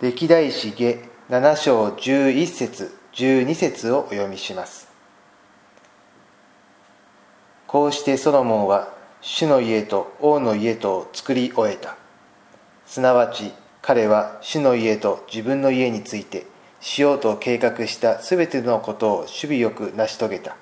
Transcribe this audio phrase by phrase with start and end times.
[0.00, 0.96] 歴代史下
[1.28, 4.86] 7章11節12節をお読みします。
[7.66, 11.96] こうしてソロモンは主の家と王の家とを作り終えた。
[12.86, 16.46] すなわち彼は主の家と自分の家について
[16.80, 20.56] しようと計画したすべてのことを守備よく成し遂げた。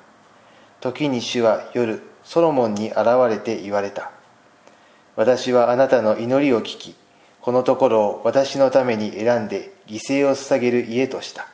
[0.81, 4.13] 時に主は夜ソロモンに現れて言われた。
[5.15, 6.97] 私はあなたの祈りを聞き
[7.47, 11.47] このところを私のために選んで犠牲を捧げる家とした。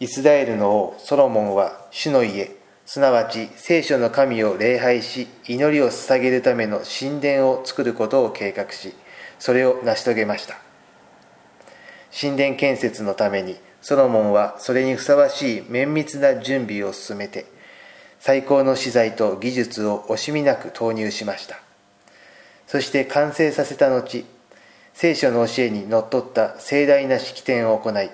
[0.00, 8.92] イスラエルの王ソロモンは主の家すなわち聖書の神を礼拝し祈りを捧げるための神殿を作ることを計画し
[9.38, 10.56] それを成し遂げました。
[12.20, 17.46] 神殿建設のためにソロモンはそれにふさわしい綿密な準備を進めて
[18.18, 21.60] 最高の資材と技術を惜しみなく投入しました。
[22.66, 24.24] そして完成させた後
[24.92, 28.10] 聖書の教えにのっとった盛大な式典を行い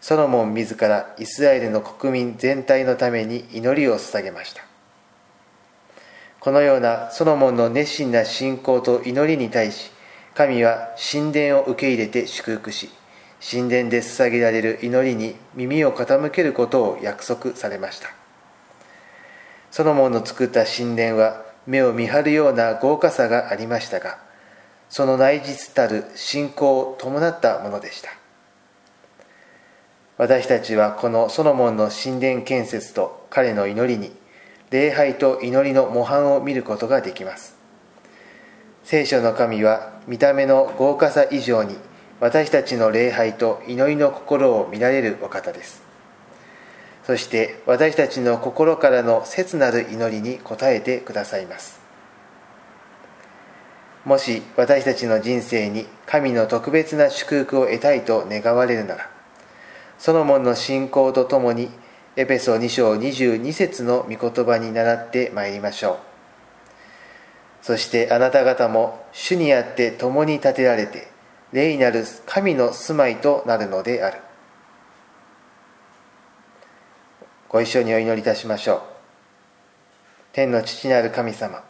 [0.00, 4.62] ソロモン自らイスラエルの国民全体のために祈りを捧げました。
[6.40, 9.90] このようなソロモンの熱心な信仰と祈りに対し
[10.34, 12.90] 神は神殿を受け入れて祝福し
[13.40, 18.10] 神殿で捧げられる祈りに耳を傾けることを約束されました。
[19.70, 24.18] ソロモンの作った神殿は目を見張るような豪華さがありましたが
[24.88, 28.10] その内実たる信仰を伴ったものでした。
[30.18, 34.12] 私たちはこのソロモンの神殿建設と彼の祈りに
[34.70, 37.56] 礼拝と祈りの模範を見ることができます。
[38.84, 41.76] 聖書の神は見た目の豪華さ以上に
[42.20, 45.85] 私たちの礼拝と祈りの心を見られるお方です。
[47.06, 51.78] そして私たちの心からの切なる祈りに応えてくださいます。
[54.04, 59.10] もし私たちの人生に神の特別な祝福を得たいと願われるなら
[59.98, 61.70] ソロモンの信仰とともに
[62.16, 66.00] エペソ2章22節の御言葉に倣ってまいりましょ
[67.62, 67.64] う。
[67.64, 71.06] そしてあなた方も主にあって共に立てられて
[71.52, 74.25] 霊なる神の住まいとなるのである。
[77.48, 78.82] ご一緒にお祈りいたしましょう。
[80.32, 81.62] 天の父なる神様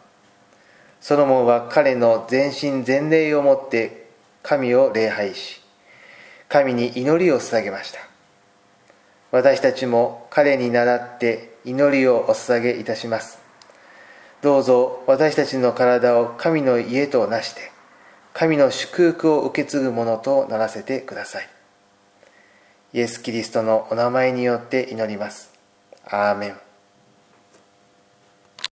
[0.99, 4.09] ソロモンは彼の全身全霊をもって
[4.43, 5.61] 神を礼拝し
[6.49, 7.99] 神に祈りを捧げました。
[9.31, 13.39] 私たちも彼に倣って祈りをお捧げいたします。
[14.41, 17.71] どうぞ私たちの体を神の家となして
[18.33, 21.49] 神の祝福を受け継ぐものとならせてください。
[22.93, 25.56] イエス・キリストのお名前によって祈ります。
[26.11, 26.66] Amén.